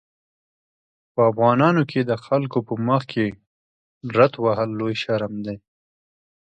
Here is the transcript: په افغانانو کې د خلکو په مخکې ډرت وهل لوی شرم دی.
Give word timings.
په 1.13 1.21
افغانانو 1.31 1.81
کې 1.91 2.01
د 2.09 2.11
خلکو 2.25 2.59
په 2.67 2.73
مخکې 2.89 3.25
ډرت 4.13 4.33
وهل 4.43 4.69
لوی 4.79 4.95
شرم 5.03 5.33
دی. 5.45 5.57